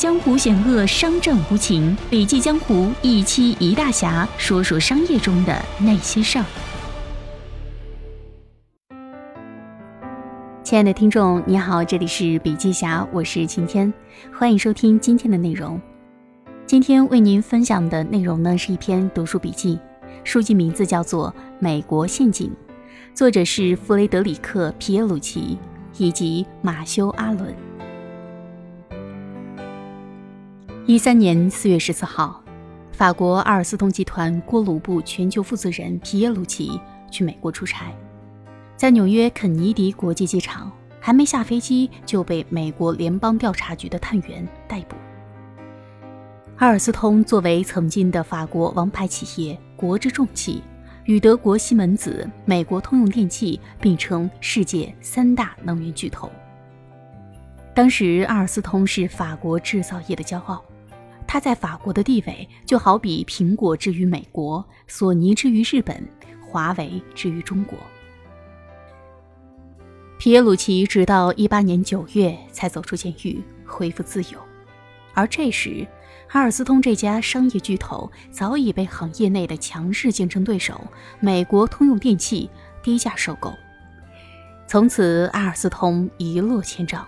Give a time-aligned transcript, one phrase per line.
[0.00, 1.94] 江湖险恶，商战无情。
[2.08, 6.44] 笔记江湖一期一大侠，说说商业中的那些事儿。
[10.64, 13.92] 亲爱的听众，你好，这里是笔记侠，我是晴天，
[14.32, 15.78] 欢迎收听今天的内容。
[16.64, 19.78] 今天为您分享的内容呢，是一篇读书笔记，
[20.24, 21.28] 书籍名字叫做
[21.58, 22.48] 《美国陷阱》，
[23.14, 25.58] 作者是弗雷德里克·皮耶鲁奇
[25.98, 27.54] 以及马修·阿伦。
[30.90, 32.42] 一三年四月十四号，
[32.90, 36.80] 法国阿尔斯通集团锅炉部全球负责人皮耶鲁奇
[37.12, 37.94] 去美国出差，
[38.76, 44.96] 在纽约肯尼迪国际机场，还没下飞机就被美国联邦调查局的探员逮捕。
[46.56, 50.60] 阿尔斯通作为曾经的法国王牌企业，国之重器，
[51.04, 56.28] 与德国西门子、美国通用电气并称世界三大能源巨头。
[57.76, 60.60] 当时，阿尔斯通是法国制造业的骄傲。
[61.32, 66.04] 它在法国的地位就好比苹果之于美国，索尼之于日本，
[66.44, 67.78] 华为之于中国。
[70.18, 74.40] 皮耶鲁奇直到一八年九月才走出监狱，恢复自由。
[75.14, 75.86] 而这时，
[76.32, 80.84] 阿尔斯通这家商业巨头早已被行业内的强势竞争对手
[81.20, 82.50] 美国通用电气
[82.82, 83.54] 低价收购，
[84.66, 87.06] 从此阿尔斯通一落千丈。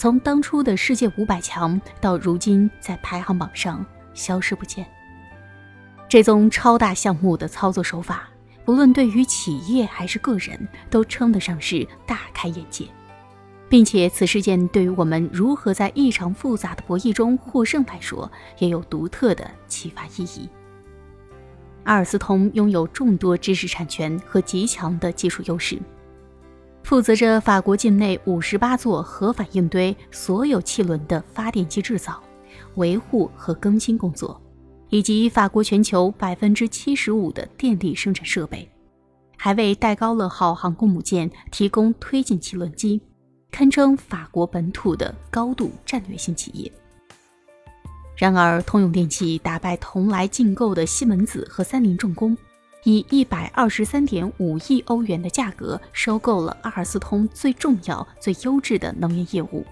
[0.00, 3.84] 从当初的世界五百强到如今在排行榜上
[4.14, 4.86] 消失不见，
[6.08, 8.26] 这宗超大项目的操作手法，
[8.64, 12.86] 不论对于企业还是个人，都称得上是大开眼界，
[13.68, 20.48] 并且此事件对于我们如何在异常复杂的博弈中获胜来说，也有独特的启发意义。
[21.84, 25.78] 阿尔斯通拥有众多知识产权和极强的技术优势。
[26.82, 32.20] 负责着法国境内五十八座核反应堆所有汽轮的发电机制造、
[32.74, 34.40] 维护和更新工作，
[34.88, 38.68] 以及法国全球百分之七十五的电力生产设备，
[39.36, 43.00] 还为戴高乐号航空母舰提供推进汽轮机，
[43.52, 46.72] 堪称法国本土的高度战略性企业。
[48.16, 52.36] 然而，通用电气打败同来竞购的西门子和三菱重工。
[52.84, 59.66] 以一百二十三点五亿欧元的价格收购了阿尔斯通最重要、最优质的能源业务，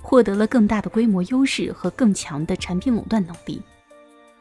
[0.00, 3.60] 获得了更大的规模优势和更强的产品垄断能力。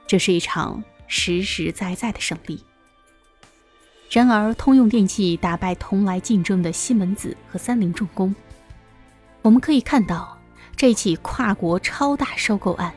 [0.05, 2.63] 这是一场实实在在的胜利。
[4.11, 8.35] 然而，通用电气打败同来竞争的西门子和三菱重工。
[9.41, 10.37] 我们可以看到，
[10.75, 12.93] 这起跨国超大收购案，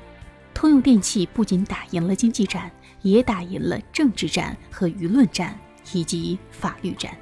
[0.52, 2.70] 通用电气不仅打赢了经济战。
[3.06, 5.56] 也打赢了政治战和舆论战
[5.92, 7.16] 以及法律战。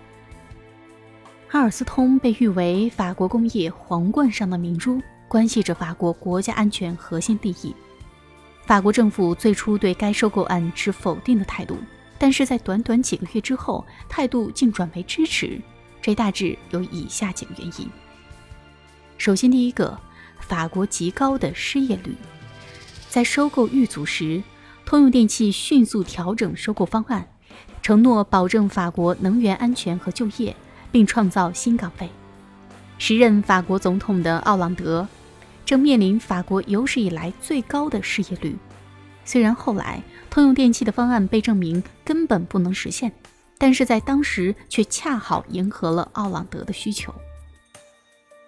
[1.50, 7.74] 阿尔斯通被誉为法国工业皇冠上的明珠，关系着法国国家安全核心利益。
[8.66, 11.76] 法国政府最初对该收购案持否定的态度，
[12.18, 15.60] 但是在短短几个月之后，态度竟转为支持。
[16.00, 17.88] 这大致有以下几个原因：
[19.18, 19.98] 首先，第一个，
[20.40, 22.16] 法国极高的失业率，
[23.10, 24.42] 在收购遇阻时。
[24.84, 27.26] 通用电气迅速调整收购方案，
[27.82, 30.54] 承诺保证法国能源安全和就业，
[30.92, 32.08] 并创造新岗位。
[32.98, 35.06] 时任法国总统的奥朗德
[35.64, 38.56] 正面临法国有史以来最高的失业率。
[39.24, 43.10] 虽然后来通用电气的方案被证明根本不能实现，
[43.56, 47.12] 但是在当时却恰好迎合了奥朗德的需求。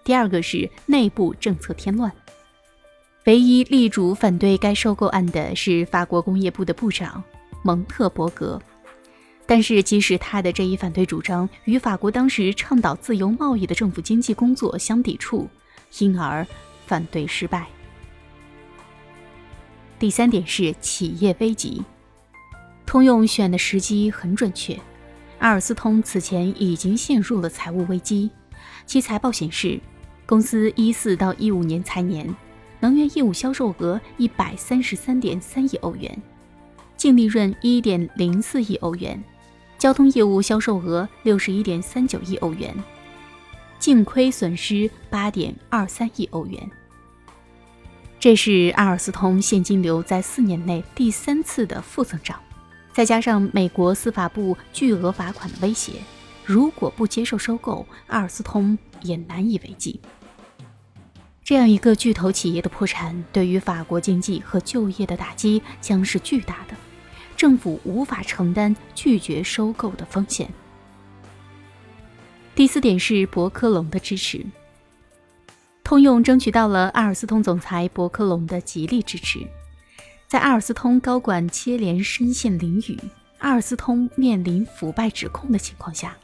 [0.03, 2.11] 第二个是内部政策添乱。
[3.27, 7.21] 唯一力主反对该收购案的是法国工业部的部长
[7.61, 8.57] 蒙特伯格，
[9.45, 15.45] 但是即使他的这一反对主张与法国当时倡导自由贸易的政府经济工作相抵触，
[15.99, 16.47] 因而
[16.85, 17.67] 反对失败。
[19.99, 21.83] 第三点是企业危机，
[22.85, 24.79] 通用选的时机很准确，
[25.39, 28.31] 阿尔斯通此前已经陷入了财务危机，
[28.85, 29.77] 其财报显示，
[30.25, 32.33] 公司一四到一五年财年。
[32.79, 36.21] 能源业务销售额一百三十三点三亿欧元，
[36.95, 39.17] 净利润一点零四亿欧元；
[39.77, 42.73] 交通业务销售额六十一点三九亿欧元，
[43.79, 46.69] 净亏损失八点二三亿欧元。
[48.19, 52.39] 这是阿尔斯通现金流在四年内第三次的负增长，
[52.91, 55.93] 再加上美国司法部巨额罚款的威胁，
[56.43, 59.99] 如果不接受收购，阿尔斯通也难以为继。
[61.47, 66.75] 这样一个巨头企业的破产，对于法国经济和就业的打击将是巨大的，
[67.37, 70.51] 政府无法承担拒绝收购的风险。
[72.53, 74.45] 第四点是伯科隆的支持。
[75.85, 79.39] 通用争取到了阿尔斯通总裁伯克隆的极力支持。
[80.27, 82.99] 在阿尔斯通高管接连身陷囹圄，
[83.37, 86.17] 阿尔斯通面临腐败指控的情况下，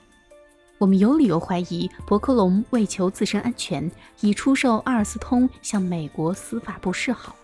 [0.83, 3.89] 我们有理由怀疑伯克隆为求自身安全，
[4.19, 7.37] 已出售阿尔斯通向美国司法部示好。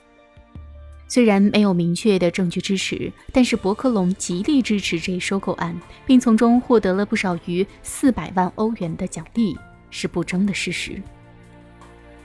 [1.08, 5.74] 虽然没有明确的证据支持，但是伯克隆极力支持这一收购案，
[6.06, 9.58] 并从中获得了不少于四百万欧元的奖励，
[9.90, 11.02] 是不争的事实。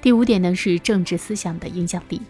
[0.03, 2.21] 第五点呢是政治思想的影响力。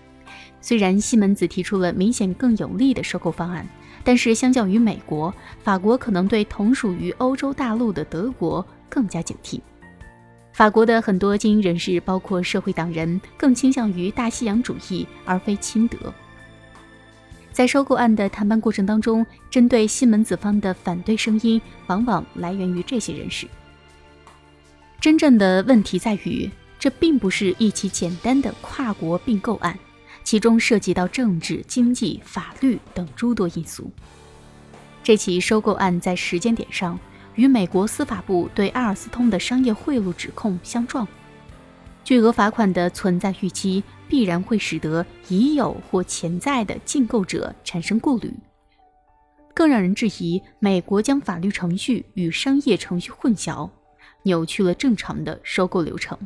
[0.61, 3.67] 虽然西门子提出了明显更有利的收购方案，
[4.05, 9.61] 但是相较于美国，法国可能对同属于欧洲大陆的德国更加警惕。
[10.53, 16.15] 法国的很多精英人士，包括社会党人，更倾向于大西洋主义而非亲德。
[17.51, 23.49] 在收购案的谈判过程当中，针对西门子方的反对声音往往来源于这些人士。
[25.01, 29.79] 真正的问题在于，这并不是一起简单的跨国并购案，
[30.25, 33.93] 其中涉及到政治、经济、法律等诸多因素。
[35.03, 36.99] 这起收购案在时间点上
[37.35, 41.07] 与美国司法部对阿尔斯通的商业贿赂指控相撞。
[42.03, 48.33] 巨额罚款的存在预期，必然会使得已有或潜在的竞购者产生顾虑。
[49.55, 53.71] 更让人质疑，美国将法律程序与商业程序混淆，
[54.25, 56.19] 扭曲了正常的收购流程。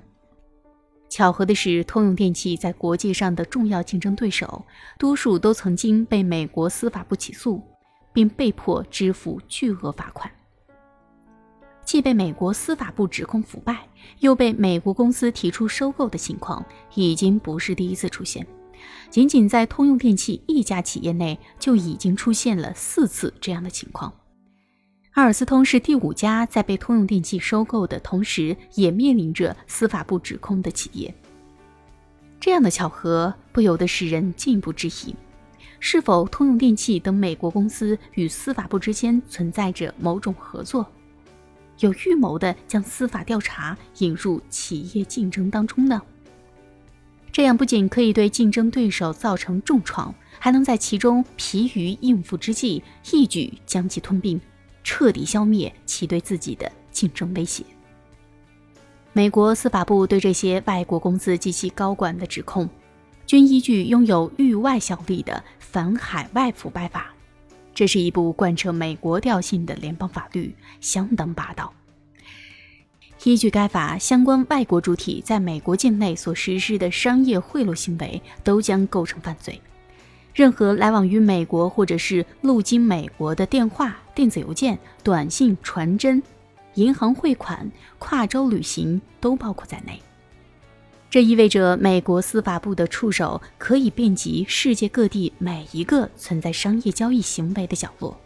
[1.08, 4.64] 巧合的是，通用电气在国际上的重要竞争对手，
[4.98, 7.62] 多数都曾经被美国司法部起诉，
[8.12, 10.30] 并被迫支付巨额罚款。
[11.84, 13.88] 既被美国司法部指控腐败，
[14.18, 16.62] 又被美国公司提出收购的情况，
[16.94, 18.46] 已经不是第一次出现。
[19.08, 24.12] 仅仅在通用电气一家企业内，就已经出现了四次这样的情况。
[25.18, 31.12] 阿尔斯通是第五家在被通用电气收购的同时，也面临着司法部指控的企业。
[32.38, 35.12] 这样的巧合，不由得使人进一步质疑：
[35.80, 40.86] 是否通用电气等美国公司与司法部之间存在着某种合作？
[41.80, 46.00] 有预谋的将司法调查引入企业竞争当中呢？
[47.32, 54.40] 这样不仅可以对竞争对手造成重创，还能在其中疲于应付之际，一举将其吞并，
[54.88, 57.62] 彻底消灭其对自己的竞争威胁。
[59.12, 62.66] 美国司法部对这些外国公司及其高管的指控，
[63.26, 67.14] 均依据拥有域外效力的反海外腐败法。
[67.74, 71.70] 这是一部贯彻美国调性的联邦法律，相当霸道。
[73.24, 79.60] 依据该法，相关外国主体在美国境内所实施的商业贿赂行为，都将构成犯罪。
[80.38, 86.22] 任何来往于美国或者是路经美国的电话、电子邮件、短信、传真、
[86.74, 87.68] 银行汇款、
[87.98, 90.00] 跨州旅行，都包括在内。
[91.10, 98.16] 这意味着美国司法部的触手可以遍及世界各地每一个存在商业交易行为的角落，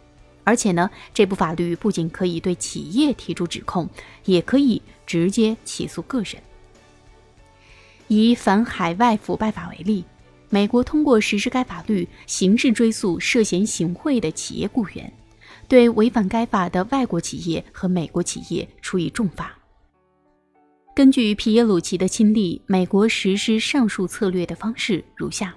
[0.43, 3.89] 而且呢，这部法律不仅可以对企业提出指控，
[4.25, 6.35] 也可以直接起诉个人。
[8.07, 10.05] 以反海外腐败法为例，
[10.53, 15.11] 美国通过实施该法律，刑事追诉涉嫌行贿的企业雇员，
[15.67, 19.57] 对违反该法的外国企业和美国企业处以重罚。
[20.95, 25.55] 根据皮耶鲁奇的亲历，美国实施上述策略的方式如下：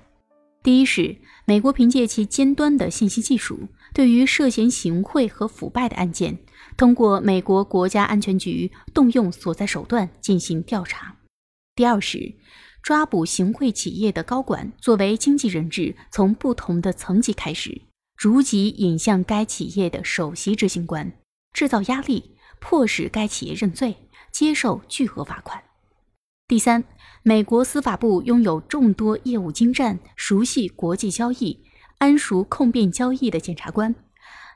[0.63, 1.15] 第一是，
[1.45, 6.39] 美国凭借其尖端的信息技术，对于涉嫌行贿和腐败的案件，
[6.75, 11.17] 通过美国国家安全局动用所在手段进行调查；
[11.75, 12.33] 第二是，
[12.87, 17.83] 抓捕行贿企业的高管，作为经纪人质，从不同的层级开始，
[18.17, 21.13] 逐级引向该企业的首席执行官，
[21.53, 23.97] 制造压力，迫使该企业认罪。
[24.31, 25.61] 接受巨额罚款。
[26.47, 26.85] 第三，
[27.25, 31.65] 美国司法部拥有众多业务精湛、熟悉国际交易、
[31.99, 33.97] 谙熟控辩交易的检察官，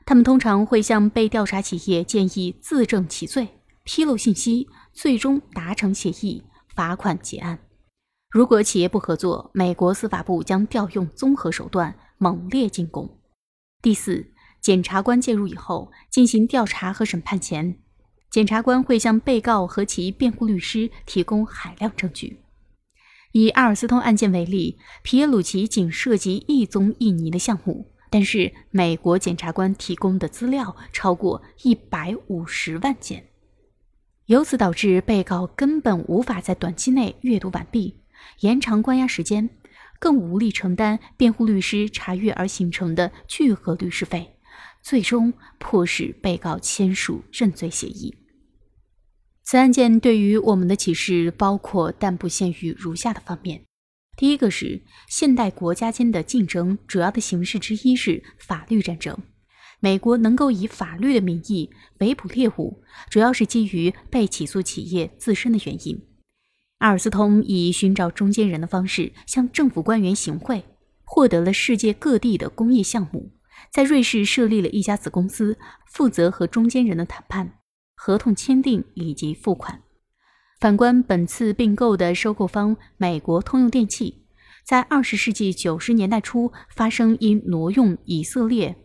[0.05, 7.59] 他们通常会向被调查企业建议自证其罪、披露信息，最终达成协议，罚款结案。
[8.31, 13.17] 如果企业不合作，美国司法部将调用综合手段，猛烈进攻。
[13.81, 14.25] 第四，
[14.61, 17.75] 检察官介入以后，进行调查和审判前。
[18.29, 22.39] 检察官会向被告和其辩护律师提供海量证据。
[23.33, 33.25] 以阿尔斯通案件为例，皮耶鲁奇仅涉及一宗印尼的项目，但是美国检察官提供的资料超过一百五十万件，
[34.27, 38.00] 由此导致被告根本无法在短期内阅读完毕，
[38.41, 39.49] 延长关押时间，
[39.99, 44.35] 更无力承担辩护律师查阅而形成的巨额律师费，
[44.81, 48.15] 最终迫使被告签署认罪协议。
[49.43, 53.65] 此案件对于我们的启示包括但不限于如下的方面：
[54.15, 59.17] 第一个是现代国家间的竞争主要的形式之一是法律战争。
[59.83, 65.99] 美国能够以法律的名义围捕猎物，主要是基于被起诉企业自身的原因。
[66.81, 70.63] 阿尔斯通以寻找中间人的方式向政府官员行贿，
[71.03, 73.31] 获得了世界各地的工业项目，
[73.71, 77.59] 在瑞士设立了一家子公司，负责和中间人的谈判、
[77.95, 79.83] 合同签订以及付款。
[80.59, 84.25] 反观本次并购的收购方美国通用电气，
[84.65, 88.75] 在二十世纪九十年代初发生因挪用以色列。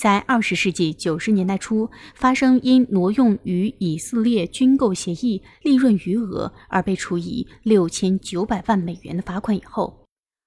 [0.00, 10.06] 在二十世纪九十年代初发生因挪用与以色列军购协议利润余额而被处以六千九百万美元的罚款以后，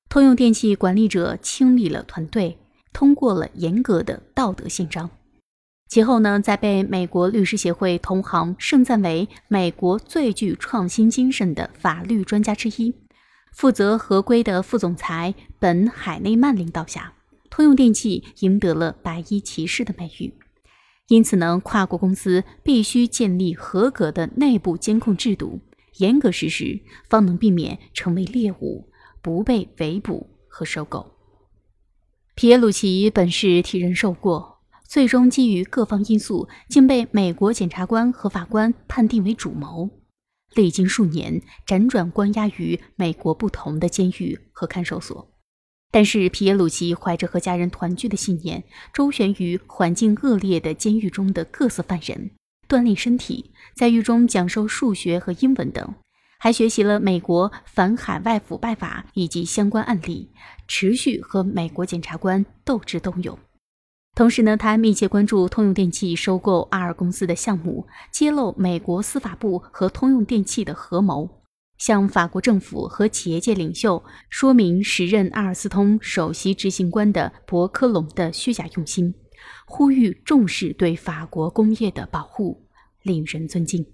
[0.09, 2.57] 通用电气管理者清理了团队，
[2.91, 5.07] 通过了严格的道德宪章。
[5.87, 12.91] 其后呢，在被美国律师协会同行盛赞为美国最具创新精神的法律专家之一，
[13.51, 17.13] 负责合规的副总裁本海内曼领导下。
[17.53, 20.33] 通用电气赢得了“白衣骑士”的美誉，
[21.07, 25.59] 因此呢，跨国公司必须建立合格的内部监控制度，
[25.97, 28.89] 严格实施，方能避免成为猎物，
[29.21, 31.13] 不被围捕和收购。
[32.33, 34.57] 皮耶鲁奇本是替人受过，
[34.87, 39.87] 最终基于各方因素，竟被美国检察官和法官判定为主谋，
[40.55, 45.29] 历经数年，辗转关押于美国不同的监狱和看守所。
[45.93, 52.31] 但是皮耶鲁奇怀着和家人团聚的信念，周旋于环境恶劣的监狱中的各色犯人，
[52.67, 55.93] 锻炼身体，在狱中讲授数学和英文等，
[56.39, 60.31] 还学习了美国反海外腐败法以及相关案例，
[60.67, 63.37] 持续和美国检察官斗智斗勇。
[64.15, 71.42] 同时呢，他密切关注通用电气收购阿尔公司的项目，揭露美国司法部和通用电气的合谋。
[71.77, 79.13] 向法国政府和企业界领袖说明时任阿尔斯通首席执行官的伯克隆的虚假用心，
[79.65, 82.67] 呼吁重视对法国工业的保护，
[83.01, 83.85] 令人尊敬。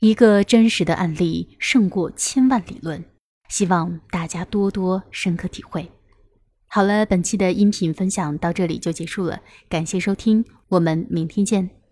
[0.00, 3.04] 一个真实的案例胜过千万理论，
[3.48, 5.90] 希望大家多多深刻体会。
[6.68, 11.85] 好了，本期的音频分享到这里就结束了，感谢收听，我们明天见。